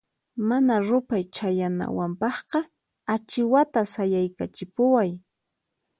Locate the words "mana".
0.47-0.73